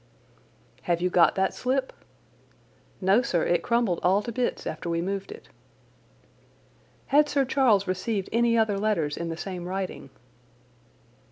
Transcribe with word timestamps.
"Have 0.81 0.99
you 0.99 1.11
got 1.11 1.35
that 1.35 1.53
slip?" 1.53 1.93
"No, 3.01 3.21
sir, 3.21 3.43
it 3.45 3.61
crumbled 3.61 3.99
all 4.01 4.23
to 4.23 4.31
bits 4.31 4.65
after 4.65 4.89
we 4.89 4.99
moved 4.99 5.31
it." 5.31 5.47
"Had 7.13 7.29
Sir 7.29 7.45
Charles 7.45 7.85
received 7.85 8.27
any 8.31 8.57
other 8.57 8.79
letters 8.79 9.15
in 9.15 9.29
the 9.29 9.37
same 9.37 9.65
writing?" 9.67 10.09